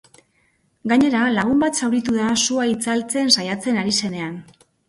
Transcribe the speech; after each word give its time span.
Gainera, 0.91 1.19
lagun 1.35 1.61
bat 1.65 1.77
zauritu 1.83 2.17
da 2.21 2.31
sua 2.47 2.67
itzaltzen 2.73 3.33
saiatzen 3.39 3.79
ari 3.83 3.99
zenean. 4.03 4.45